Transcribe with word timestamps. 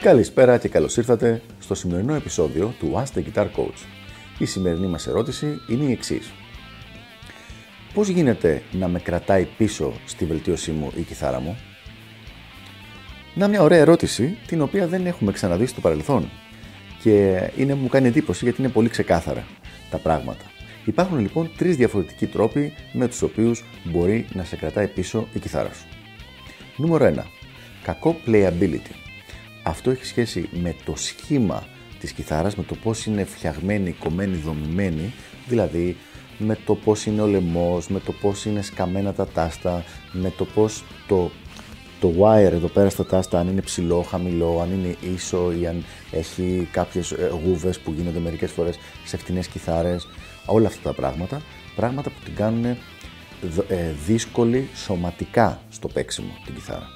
Καλησπέρα 0.00 0.58
και 0.58 0.68
καλώς 0.68 0.96
ήρθατε 0.96 1.42
στο 1.60 1.74
σημερινό 1.74 2.14
επεισόδιο 2.14 2.74
του 2.78 2.92
Ask 2.94 3.18
the 3.18 3.22
Guitar 3.22 3.44
Coach. 3.44 3.86
Η 4.38 4.44
σημερινή 4.44 4.86
μας 4.86 5.06
ερώτηση 5.06 5.60
είναι 5.68 5.84
η 5.84 5.92
εξής. 5.92 6.32
Πώς 7.94 8.08
γίνεται 8.08 8.62
να 8.72 8.88
με 8.88 8.98
κρατάει 8.98 9.44
πίσω 9.56 9.92
στη 10.06 10.24
βελτίωσή 10.24 10.70
μου 10.70 10.92
η 10.96 11.02
κιθάρα 11.02 11.40
μου; 11.40 11.58
Να 13.34 13.48
μια 13.48 13.62
ωραία 13.62 13.78
ερώτηση, 13.78 14.38
την 14.46 14.60
οποία 14.60 14.86
δεν 14.86 15.06
έχουμε 15.06 15.32
ξαναδεί 15.32 15.66
στο 15.66 15.80
παρελθόν. 15.80 16.30
Και 17.02 17.50
είναι, 17.56 17.74
μου 17.74 17.88
κάνει 17.88 18.08
εντύπωση 18.08 18.44
γιατί 18.44 18.60
είναι 18.60 18.70
πολύ 18.70 18.88
ξεκάθαρα 18.88 19.46
τα 19.90 19.98
πράγματα. 19.98 20.44
Υπάρχουν 20.84 21.18
λοιπόν 21.18 21.50
τρεις 21.56 21.76
διαφορετικοί 21.76 22.26
τρόποι 22.26 22.72
με 22.92 23.08
τους 23.08 23.22
οποίους 23.22 23.64
μπορεί 23.84 24.26
να 24.32 24.44
σε 24.44 24.56
κρατάει 24.56 24.88
πίσω 24.88 25.28
η 25.32 25.38
κιθάρα 25.38 25.72
σου. 25.72 25.86
Νούμερο 26.76 27.12
1. 27.16 27.22
Κακό 27.82 28.16
playability. 28.26 28.94
Αυτό 29.62 29.90
έχει 29.90 30.04
σχέση 30.04 30.48
με 30.62 30.74
το 30.84 30.96
σχήμα 30.96 31.66
της 32.00 32.12
κιθάρας, 32.12 32.56
με 32.56 32.62
το 32.62 32.74
πώς 32.74 33.06
είναι 33.06 33.24
φτιαγμένη, 33.24 33.92
κομμένη, 33.92 34.36
δομημένη, 34.36 35.12
δηλαδή 35.46 35.96
με 36.38 36.58
το 36.64 36.74
πώς 36.74 37.06
είναι 37.06 37.22
ο 37.22 37.26
λαιμός, 37.26 37.88
με 37.88 38.00
το 38.00 38.12
πώς 38.12 38.44
είναι 38.44 38.62
σκαμμένα 38.62 39.12
τα 39.12 39.26
τάστα, 39.26 39.84
με 40.12 40.32
το 40.36 40.44
πώς 40.44 40.84
το, 41.08 41.30
το 42.00 42.12
wire 42.18 42.52
εδώ 42.52 42.68
πέρα 42.68 42.88
στα 42.88 43.06
τάστα, 43.06 43.38
αν 43.38 43.48
είναι 43.48 43.60
ψηλό, 43.60 44.02
χαμηλό, 44.02 44.60
αν 44.60 44.72
είναι 44.72 44.96
ίσο 45.14 45.52
ή 45.60 45.66
αν 45.66 45.84
έχει 46.10 46.68
κάποιες 46.72 47.10
ε, 47.10 47.30
γούβες 47.44 47.78
που 47.78 47.92
γίνονται 47.96 48.18
μερικές 48.18 48.50
φορές 48.50 48.78
σε 49.04 49.16
φτηνές 49.16 49.46
κιθάρες, 49.46 50.08
όλα 50.46 50.66
αυτά 50.66 50.80
τα 50.82 50.94
πράγματα, 50.94 51.42
πράγματα 51.76 52.10
που 52.10 52.20
την 52.24 52.34
κάνουν 52.34 52.64
ε, 52.64 52.76
δύσκολη 54.06 54.68
σωματικά 54.74 55.60
στο 55.68 55.88
παίξιμο 55.88 56.32
την 56.44 56.54
κιθάρα. 56.54 56.86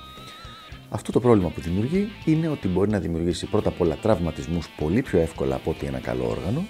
Αυτό 0.89 1.13
το 1.13 1.21
πρόβλημα 1.21 1.49
που 1.49 1.61
δημιουργεί 1.61 2.09
είναι 2.25 2.49
ότι 2.49 2.69
μπορεί 2.69 2.91
να 2.91 2.99
δημιουργήσει 2.99 3.47
πρώτα 3.47 3.69
απ' 3.69 3.81
όλα 3.81 3.97
τραυματισμούς 4.03 4.69
πολύ 4.79 5.03
πιο 5.03 5.19
εύκολα 5.19 5.55
από 5.55 5.71
ότι 5.71 5.87
ένα 5.87 5.99
καλό 5.99 6.29
όργανο 6.29 6.67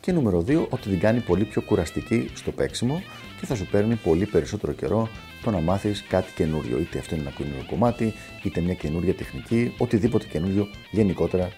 και 0.00 0.12
νούμερο 0.12 0.44
2 0.48 0.66
ότι 0.68 0.88
την 0.88 0.98
κάνει 0.98 1.20
πολύ 1.20 1.44
πιο 1.44 1.62
κουραστική 1.62 2.30
στο 2.34 2.50
παίξιμο 2.50 3.02
και 3.40 3.46
θα 3.46 3.54
σου 3.54 3.66
παίρνει 3.66 3.94
πολύ 3.94 4.26
περισσότερο 4.26 4.72
καιρό 4.72 5.08
το 5.44 5.50
να 5.50 5.60
μάθεις 5.60 6.04
κάτι 6.08 6.32
καινούριο. 6.34 6.78
Είτε 6.78 6.98
αυτό 6.98 7.14
είναι 7.14 7.24
ένα 7.24 7.34
καινούριο 7.36 7.64
κομμάτι, 7.70 8.14
είτε 8.42 8.60
μια 8.60 8.74
καινούρια 8.74 9.14
τεχνική, 9.14 9.74
οτιδήποτε 9.78 10.26
καινούριο 10.26 10.68
γενικότερα 10.90 11.48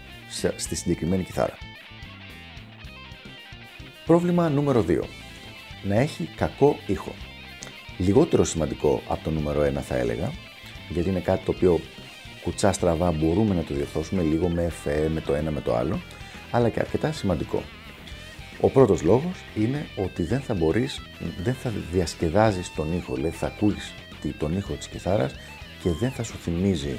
στη 0.56 0.76
συγκεκριμένη 0.76 1.22
κιθάρα. 1.22 1.58
Πρόβλημα 4.06 4.48
νούμερο 4.48 4.84
2. 4.88 4.98
Να 5.82 5.94
έχει 5.94 6.28
κακό 6.36 6.76
ήχο. 6.86 7.12
Λιγότερο 7.98 8.44
σημαντικό 8.44 9.02
από 9.08 9.24
το 9.24 9.30
νούμερο 9.30 9.62
1 9.62 9.72
θα 9.72 9.96
έλεγα, 9.96 10.32
γιατί 10.88 11.08
είναι 11.08 11.20
κάτι 11.20 11.44
το 11.44 11.52
οποίο 11.56 11.80
κουτσά 12.42 12.72
στραβά 12.72 13.12
μπορούμε 13.12 13.54
να 13.54 13.62
το 13.62 13.74
διορθώσουμε 13.74 14.22
λίγο 14.22 14.48
με 14.48 14.62
εφέ, 14.64 15.08
με 15.14 15.20
το 15.20 15.34
ένα 15.34 15.50
με 15.50 15.60
το 15.60 15.76
άλλο, 15.76 16.00
αλλά 16.50 16.68
και 16.68 16.80
αρκετά 16.80 17.12
σημαντικό. 17.12 17.62
Ο 18.60 18.68
πρώτος 18.68 19.02
λόγος 19.02 19.44
είναι 19.54 19.86
ότι 19.96 20.22
δεν 20.22 20.40
θα 20.40 20.54
μπορείς, 20.54 21.00
δεν 21.42 21.54
θα 21.54 21.72
διασκεδάζεις 21.92 22.74
τον 22.74 22.92
ήχο, 22.92 23.14
δηλαδή 23.14 23.36
θα 23.36 23.46
ακούεις 23.46 23.92
τον 24.38 24.56
ήχο 24.56 24.72
της 24.72 24.88
κιθάρας 24.88 25.34
και 25.82 25.90
δεν 25.90 26.10
θα 26.10 26.22
σου 26.22 26.36
θυμίζει 26.36 26.96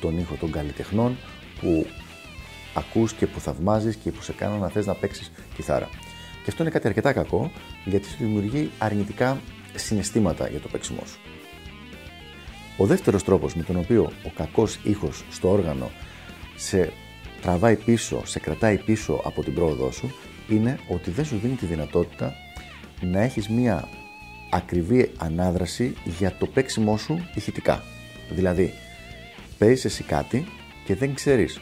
τον 0.00 0.18
ήχο 0.18 0.34
των 0.40 0.50
καλλιτεχνών 0.50 1.16
που 1.60 1.86
ακούς 2.74 3.12
και 3.12 3.26
που 3.26 3.40
θαυμάζεις 3.40 3.96
και 3.96 4.10
που 4.10 4.22
σε 4.22 4.32
κάνουν 4.32 4.60
να 4.60 4.68
θες 4.68 4.86
να 4.86 4.94
παίξεις 4.94 5.32
κιθάρα. 5.54 5.88
Και 6.44 6.50
αυτό 6.50 6.62
είναι 6.62 6.72
κάτι 6.72 6.86
αρκετά 6.86 7.12
κακό 7.12 7.50
γιατί 7.84 8.08
σου 8.08 8.16
δημιουργεί 8.18 8.70
αρνητικά 8.78 9.40
συναισθήματα 9.74 10.48
για 10.48 10.60
το 10.60 10.68
παίξιμό 10.68 11.02
σου. 11.06 11.18
Ο 12.76 12.86
δεύτερος 12.86 13.24
τρόπος 13.24 13.54
με 13.54 13.62
τον 13.62 13.76
οποίο 13.76 14.12
ο 14.26 14.30
κακός 14.36 14.78
ήχος 14.82 15.24
στο 15.30 15.50
όργανο 15.50 15.90
σε 16.56 16.92
τραβάει 17.42 17.76
πίσω, 17.76 18.22
σε 18.24 18.38
κρατάει 18.38 18.78
πίσω 18.78 19.20
από 19.24 19.42
την 19.42 19.54
πρόοδό 19.54 19.90
σου 19.90 20.14
είναι 20.48 20.78
ότι 20.88 21.10
δεν 21.10 21.24
σου 21.24 21.36
δίνει 21.36 21.54
τη 21.54 21.66
δυνατότητα 21.66 22.34
να 23.00 23.20
έχεις 23.20 23.48
μία 23.48 23.88
ακριβή 24.50 25.12
ανάδραση 25.16 25.94
για 26.04 26.36
το 26.38 26.46
παίξιμό 26.46 26.96
σου 26.96 27.28
ηχητικά. 27.34 27.82
Δηλαδή, 28.30 28.72
παίζεις 29.58 29.84
εσύ 29.84 30.02
κάτι 30.02 30.44
και 30.84 30.94
δεν 30.94 31.14
ξέρεις 31.14 31.60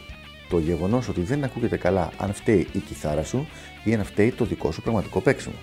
το 0.49 0.59
γεγονός 0.59 1.07
ότι 1.07 1.21
δεν 1.21 1.43
ακούγεται 1.43 1.77
καλά 1.77 2.11
αν 2.17 2.33
φταίει 2.33 2.67
η 2.71 2.79
κιθάρα 2.79 3.23
σου 3.23 3.47
ή 3.83 3.93
αν 3.93 4.03
φταίει 4.03 4.31
το 4.31 4.45
δικό 4.45 4.71
σου 4.71 4.81
πραγματικό 4.81 5.21
παίξιμο. 5.21 5.55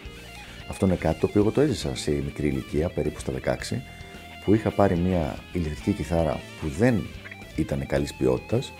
Αυτό 0.68 0.86
είναι 0.86 0.94
κάτι 0.94 1.20
το 1.20 1.26
οποίο 1.26 1.40
εγώ 1.40 1.50
το 1.50 1.60
έζησα 1.60 1.96
σε 1.96 2.10
μικρή 2.10 2.46
ηλικία, 2.46 2.88
περίπου 2.88 3.20
στα 3.20 3.32
16, 3.70 3.76
που 4.44 4.54
είχα 4.54 4.70
πάρει 4.70 4.96
μια 4.96 5.38
ηλεκτρική 5.52 5.92
κιθάρα 5.92 6.40
που 6.60 6.68
δεν 6.68 7.06
ήταν 7.56 7.86
καλής 7.86 8.14
ποιότητας 8.14 8.72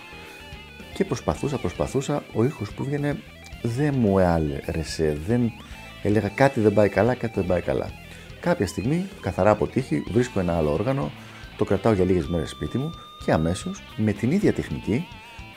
και 0.95 1.05
προσπαθούσα, 1.05 1.59
προσπαθούσα, 1.59 2.23
ο 2.35 2.45
ήχος 2.45 2.73
που 2.73 2.85
βγαινε 2.85 3.17
δεν 3.63 3.95
μου 3.99 4.19
άρεσε, 4.19 5.19
δεν 5.27 5.53
έλεγα 6.03 6.29
κάτι 6.29 6.61
δεν 6.61 6.73
πάει 6.73 6.89
καλά, 6.89 7.15
κάτι 7.15 7.33
δεν 7.35 7.47
πάει 7.47 7.61
καλά. 7.61 7.91
Κάποια 8.41 8.67
στιγμή, 8.67 9.09
καθαρά 9.21 9.51
από 9.51 9.67
τύχη, 9.67 10.03
βρίσκω 10.11 10.41
ένα 10.41 10.57
άλλο 10.57 10.73
όργανο, 10.73 11.11
το 11.57 11.65
κρατάω 11.65 11.93
για 11.93 12.05
λίγες 12.05 12.27
μέρες 12.27 12.51
σπίτι 12.51 12.79
μου 12.79 12.91
και 13.25 13.33
αμέσως 13.33 13.83
με 13.97 14.13
την 14.13 14.31
ίδια 14.31 14.53
τεχνική 14.53 15.07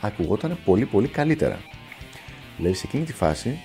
ακουγόταν 0.00 0.58
πολύ 0.64 0.84
πολύ 0.84 1.08
καλύτερα. 1.08 1.58
Δηλαδή 2.56 2.74
σε 2.74 2.86
εκείνη 2.86 3.04
τη 3.04 3.12
φάση 3.12 3.58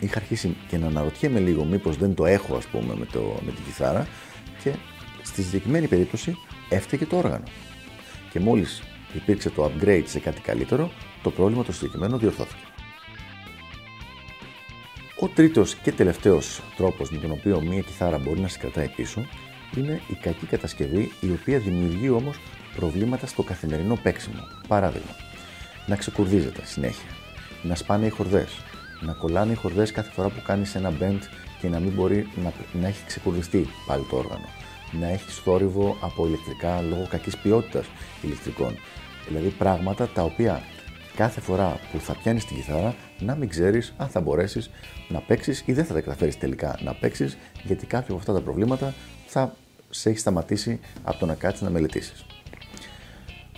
είχα 0.00 0.18
αρχίσει 0.18 0.56
και 0.68 0.78
να 0.78 0.86
αναρωτιέμαι 0.86 1.38
λίγο 1.38 1.64
μήπως 1.64 1.96
δεν 1.96 2.14
το 2.14 2.26
έχω 2.26 2.56
ας 2.56 2.66
πούμε 2.66 2.94
με, 2.94 3.06
το, 3.12 3.20
με 3.44 3.52
την 3.52 3.64
κιθάρα 3.64 4.06
και 4.62 4.70
στη 5.22 5.42
συγκεκριμένη 5.42 5.86
περίπτωση 5.86 6.36
έφταιγε 6.68 7.06
το 7.06 7.16
όργανο. 7.16 7.44
Και 8.30 8.40
μόλις 8.40 8.82
υπήρξε 9.14 9.50
το 9.50 9.70
upgrade 9.70 10.04
σε 10.06 10.18
κάτι 10.18 10.40
καλύτερο, 10.40 10.90
το 11.22 11.30
πρόβλημα 11.30 11.64
το 11.64 11.72
συγκεκριμένο 11.72 12.18
διορθώθηκε. 12.18 12.73
Ο 15.24 15.28
τρίτος 15.28 15.74
και 15.74 15.92
τελευταίος 15.92 16.62
τρόπος 16.76 17.10
με 17.10 17.18
τον 17.18 17.30
οποίο 17.30 17.60
μία 17.60 17.80
κιθάρα 17.80 18.18
μπορεί 18.18 18.40
να 18.40 18.48
σε 18.48 18.58
κρατάει 18.58 18.88
πίσω 18.88 19.26
είναι 19.76 20.00
η 20.08 20.14
κακή 20.14 20.46
κατασκευή 20.46 21.12
η 21.20 21.30
οποία 21.30 21.58
δημιουργεί 21.58 22.08
όμως 22.08 22.36
προβλήματα 22.76 23.26
στο 23.26 23.42
καθημερινό 23.42 23.98
παίξιμο. 24.02 24.40
Παράδειγμα, 24.68 25.10
να 25.86 25.96
ξεκουρδίζεται 25.96 26.64
συνέχεια, 26.64 27.08
να 27.62 27.74
σπάνε 27.74 28.06
οι 28.06 28.08
χορδές, 28.08 28.52
να 29.00 29.12
κολλάνε 29.12 29.52
οι 29.52 29.54
χορδές 29.54 29.92
κάθε 29.92 30.10
φορά 30.10 30.28
που 30.28 30.42
κάνεις 30.46 30.74
ένα 30.74 30.92
bend 31.00 31.20
και 31.60 31.68
να 31.68 31.78
μην 31.78 31.92
μπορεί 31.92 32.26
να, 32.42 32.52
να 32.80 32.86
έχει 32.86 33.04
ξεκουρδιστεί 33.06 33.68
πάλι 33.86 34.06
το 34.10 34.16
όργανο, 34.16 34.48
να 35.00 35.08
έχει 35.08 35.30
θόρυβο 35.30 35.96
από 36.00 36.26
ηλεκτρικά 36.26 36.80
λόγω 36.80 37.06
κακής 37.10 37.36
ποιότητας 37.36 37.86
ηλεκτρικών. 38.22 38.74
Δηλαδή 39.28 39.48
πράγματα 39.48 40.08
τα 40.08 40.22
οποία 40.22 40.62
κάθε 41.16 41.40
φορά 41.40 41.80
που 41.92 42.00
θα 42.00 42.14
πιάνεις 42.14 42.44
την 42.44 42.56
κιθάρα 42.56 42.94
να 43.18 43.34
μην 43.34 43.48
ξέρεις 43.48 43.94
αν 43.96 44.08
θα 44.08 44.20
μπορέσεις 44.20 44.70
να 45.08 45.20
παίξεις 45.20 45.62
ή 45.66 45.72
δεν 45.72 45.84
θα 45.84 45.94
τα 45.94 46.00
καταφέρεις 46.00 46.38
τελικά 46.38 46.78
να 46.82 46.94
παίξεις, 46.94 47.36
γιατί 47.62 47.86
κάποια 47.86 48.08
από 48.08 48.18
αυτά 48.18 48.32
τα 48.32 48.40
προβλήματα 48.40 48.94
θα 49.26 49.56
σε 49.90 50.08
έχει 50.10 50.18
σταματήσει 50.18 50.80
από 51.02 51.18
το 51.18 51.26
να 51.26 51.34
κάτσεις 51.34 51.62
να 51.62 51.70
μελετήσεις. 51.70 52.26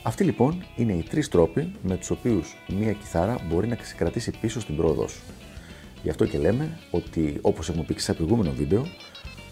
Αυτοί 0.03 0.25
λοιπόν 0.25 0.65
είναι 0.77 0.93
οι 0.93 1.03
τρεις 1.03 1.29
τρόποι 1.29 1.73
με 1.83 1.97
τους 1.97 2.11
οποίους 2.11 2.57
μία 2.69 2.93
κιθάρα 2.93 3.39
μπορεί 3.49 3.69
να 3.69 3.79
σε 3.83 3.95
κρατήσει 3.95 4.33
πίσω 4.41 4.61
στην 4.61 4.77
πρόοδό 4.77 5.09
σου. 5.09 5.21
Γι' 6.03 6.11
αυτό 6.11 6.27
και 6.27 6.39
λέμε 6.39 6.79
ότι 6.91 7.39
όπως 7.41 7.69
έχουμε 7.69 7.85
πει 7.85 7.95
και 7.95 8.01
σε 8.01 8.15
προηγούμενο 8.15 8.53
βίντεο, 8.53 8.87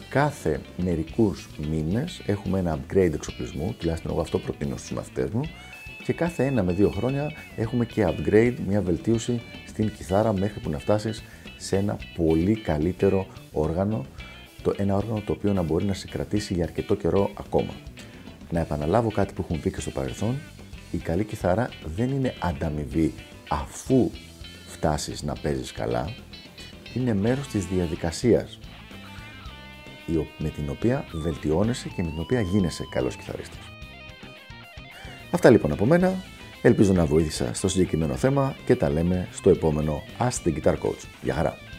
κάθε 0.08 0.60
μερικούς 0.76 1.48
μήνες 1.70 2.22
έχουμε 2.26 2.58
ένα 2.58 2.78
upgrade 2.78 3.12
εξοπλισμού, 3.14 3.74
τουλάχιστον 3.78 4.10
εγώ 4.10 4.20
αυτό 4.20 4.38
προτείνω 4.38 4.76
στους 4.76 4.90
μαθητές 4.90 5.30
μου, 5.30 5.42
και 6.04 6.12
κάθε 6.12 6.44
ένα 6.44 6.62
με 6.62 6.72
δύο 6.72 6.90
χρόνια 6.90 7.32
έχουμε 7.56 7.84
και 7.84 8.06
upgrade, 8.06 8.54
μια 8.66 8.82
βελτίωση 8.82 9.40
στην 9.66 9.92
κιθάρα 9.92 10.32
μέχρι 10.32 10.60
που 10.60 10.70
να 10.70 10.78
φτάσεις 10.78 11.22
σε 11.56 11.76
ένα 11.76 11.98
πολύ 12.16 12.54
καλύτερο 12.54 13.26
όργανο, 13.52 14.06
το, 14.62 14.74
ένα 14.76 14.96
όργανο 14.96 15.20
το 15.20 15.32
οποίο 15.32 15.52
να 15.52 15.62
μπορεί 15.62 15.84
να 15.84 15.94
σε 15.94 16.06
κρατήσει 16.06 16.54
για 16.54 16.64
αρκετό 16.64 16.94
καιρό 16.94 17.30
ακόμα. 17.34 17.72
Να 18.50 18.60
επαναλάβω 18.60 19.10
κάτι 19.10 19.32
που 19.32 19.42
έχουμε 19.42 19.58
πει 19.58 19.70
και 19.70 19.80
στο 19.80 19.90
παρελθόν, 19.90 20.34
η 20.90 20.96
καλή 20.96 21.24
κιθάρα 21.24 21.68
δεν 21.96 22.10
είναι 22.10 22.34
ανταμοιβή 22.40 23.14
αφού 23.48 24.10
φτάσεις 24.66 25.22
να 25.22 25.32
παίζεις 25.42 25.72
καλά, 25.72 26.14
είναι 26.94 27.14
μέρος 27.14 27.48
της 27.48 27.66
διαδικασίας 27.66 28.58
με 30.38 30.48
την 30.48 30.70
οποία 30.70 31.04
βελτιώνεσαι 31.12 31.88
και 31.88 32.02
με 32.02 32.08
την 32.08 32.20
οποία 32.20 32.40
γίνεσαι 32.40 32.84
καλός 32.90 33.16
κιθαρίστας. 33.16 33.73
Αυτά 35.34 35.50
λοιπόν 35.50 35.72
από 35.72 35.84
μένα. 35.84 36.14
Ελπίζω 36.62 36.92
να 36.92 37.04
βοήθησα 37.04 37.54
στο 37.54 37.68
συγκεκριμένο 37.68 38.14
θέμα 38.14 38.56
και 38.64 38.76
τα 38.76 38.90
λέμε 38.90 39.28
στο 39.32 39.50
επόμενο 39.50 40.02
Ask 40.18 40.48
the 40.48 40.54
Guitar 40.54 40.72
Coach. 40.72 41.04
Γεια 41.22 41.34
χαρά! 41.34 41.73